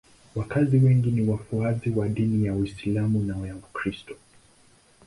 Wakazi 0.35 0.77
wengi 0.77 1.11
ni 1.11 1.29
wafuasi 1.29 1.89
wa 1.89 2.07
dini 2.09 2.45
ya 2.45 2.53
Uislamu 2.55 3.23
na 3.23 3.47
ya 3.47 3.55
Ukristo. 3.55 4.15